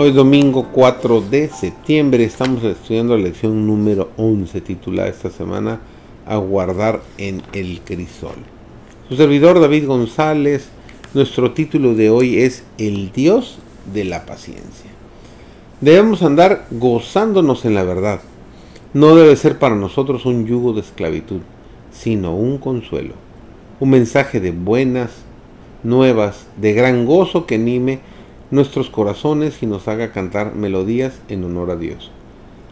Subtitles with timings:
[0.00, 5.80] Hoy domingo 4 de septiembre estamos estudiando la lección número 11 titulada esta semana
[6.24, 8.36] Aguardar en el crisol.
[9.08, 10.68] Su servidor David González,
[11.14, 13.58] nuestro título de hoy es El Dios
[13.92, 14.88] de la paciencia.
[15.80, 18.20] Debemos andar gozándonos en la verdad.
[18.94, 21.40] No debe ser para nosotros un yugo de esclavitud,
[21.90, 23.14] sino un consuelo,
[23.80, 25.10] un mensaje de buenas
[25.82, 27.98] nuevas, de gran gozo que anime
[28.50, 32.10] nuestros corazones y nos haga cantar melodías en honor a Dios.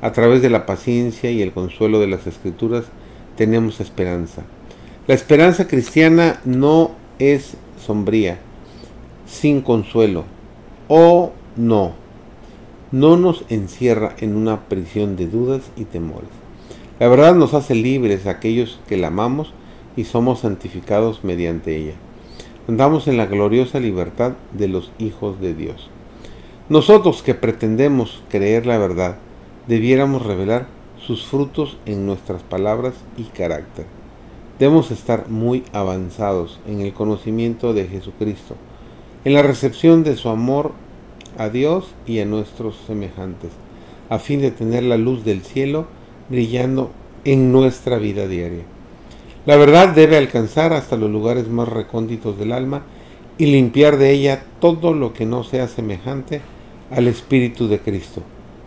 [0.00, 2.84] A través de la paciencia y el consuelo de las escrituras
[3.36, 4.42] tenemos esperanza.
[5.06, 8.38] La esperanza cristiana no es sombría,
[9.26, 10.24] sin consuelo,
[10.88, 11.94] o no,
[12.92, 16.30] no nos encierra en una prisión de dudas y temores.
[16.98, 19.52] La verdad nos hace libres aquellos que la amamos
[19.96, 21.94] y somos santificados mediante ella
[22.68, 25.88] andamos en la gloriosa libertad de los hijos de Dios.
[26.68, 29.18] Nosotros que pretendemos creer la verdad,
[29.68, 30.66] debiéramos revelar
[30.98, 33.86] sus frutos en nuestras palabras y carácter.
[34.58, 38.56] Debemos estar muy avanzados en el conocimiento de Jesucristo,
[39.24, 40.72] en la recepción de su amor
[41.38, 43.50] a Dios y a nuestros semejantes,
[44.08, 45.86] a fin de tener la luz del cielo
[46.28, 46.90] brillando
[47.24, 48.64] en nuestra vida diaria.
[49.46, 52.82] La verdad debe alcanzar hasta los lugares más recónditos del alma
[53.38, 56.40] y limpiar de ella todo lo que no sea semejante
[56.90, 58.22] al Espíritu de Cristo.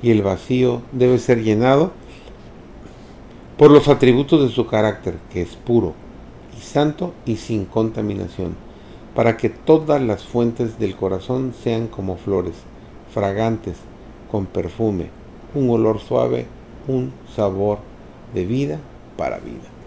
[0.00, 1.90] Y el vacío debe ser llenado
[3.58, 5.94] por los atributos de su carácter, que es puro
[6.56, 8.54] y santo y sin contaminación,
[9.16, 12.54] para que todas las fuentes del corazón sean como flores,
[13.12, 13.76] fragantes,
[14.30, 15.06] con perfume,
[15.52, 16.46] un olor suave,
[16.86, 17.78] un sabor
[18.32, 18.78] de vida
[19.16, 19.79] para vida.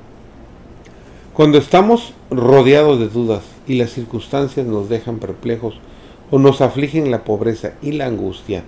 [1.34, 5.74] Cuando estamos rodeados de dudas y las circunstancias nos dejan perplejos
[6.30, 8.64] o nos afligen la pobreza y la angustia,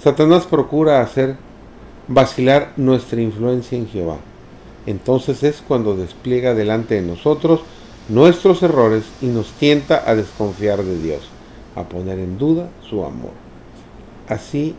[0.00, 1.34] Satanás procura hacer
[2.06, 4.18] vacilar nuestra influencia en Jehová.
[4.86, 7.62] Entonces es cuando despliega delante de nosotros
[8.08, 11.22] nuestros errores y nos tienta a desconfiar de Dios,
[11.74, 13.32] a poner en duda su amor.
[14.28, 14.76] Así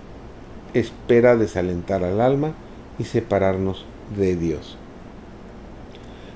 [0.74, 2.54] espera desalentar al alma
[2.98, 3.84] y separarnos
[4.18, 4.78] de Dios.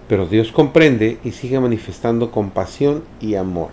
[0.09, 3.70] Pero Dios comprende y sigue manifestando compasión y amor.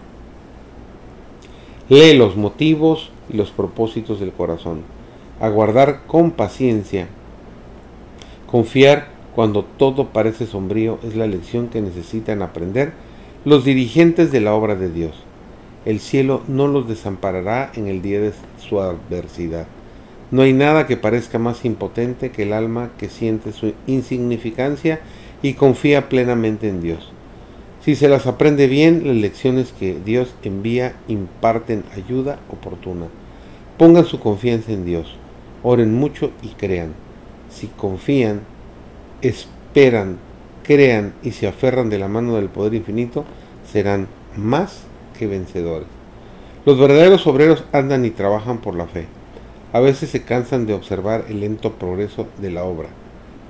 [1.88, 4.82] Lee los motivos y los propósitos del corazón.
[5.40, 7.08] Aguardar con paciencia.
[8.46, 12.92] Confiar cuando todo parece sombrío es la lección que necesitan aprender
[13.46, 15.14] los dirigentes de la obra de Dios.
[15.86, 19.66] El cielo no los desamparará en el día de su adversidad.
[20.30, 25.00] No hay nada que parezca más impotente que el alma que siente su insignificancia
[25.42, 27.12] y confía plenamente en Dios.
[27.82, 33.06] Si se las aprende bien, las lecciones que Dios envía imparten ayuda oportuna.
[33.78, 35.16] Pongan su confianza en Dios,
[35.62, 36.94] oren mucho y crean.
[37.48, 38.40] Si confían,
[39.22, 40.18] esperan,
[40.64, 43.24] crean y se aferran de la mano del poder infinito,
[43.70, 44.82] serán más
[45.16, 45.86] que vencedores.
[46.64, 49.06] Los verdaderos obreros andan y trabajan por la fe.
[49.72, 52.88] A veces se cansan de observar el lento progreso de la obra.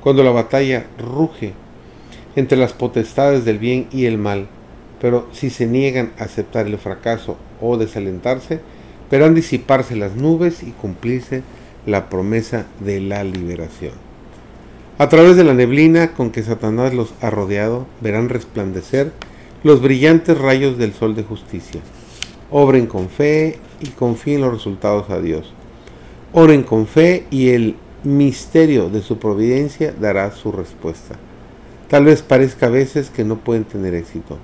[0.02, 1.54] Cuando la batalla ruge
[2.36, 4.46] entre las potestades del bien y el mal,
[5.00, 8.60] pero si se niegan a aceptar el fracaso o desalentarse,
[9.10, 11.42] verán disiparse las nubes y cumplirse
[11.86, 13.92] la promesa de la liberación.
[14.98, 19.12] A través de la neblina con que Satanás los ha rodeado, verán resplandecer
[19.62, 21.80] los brillantes rayos del sol de justicia.
[22.50, 25.52] Obren con fe y confíen los resultados a Dios.
[26.32, 31.16] Oren con fe y el misterio de su providencia dará su respuesta.
[31.88, 34.38] Tal vez parezca a veces que no pueden tener éxito,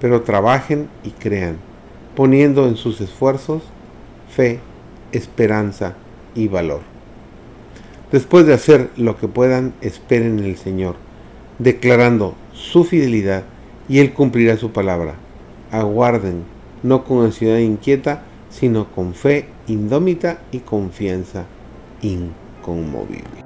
[0.00, 1.58] pero trabajen y crean,
[2.14, 3.62] poniendo en sus esfuerzos
[4.34, 4.60] fe,
[5.12, 5.94] esperanza
[6.34, 6.80] y valor.
[8.12, 10.96] Después de hacer lo que puedan, esperen en el Señor,
[11.58, 13.44] declarando su fidelidad
[13.88, 15.16] y Él cumplirá su palabra.
[15.72, 16.44] Aguarden,
[16.82, 21.44] no con ansiedad inquieta, sino con fe indómita y confianza
[22.00, 23.45] inconmovible.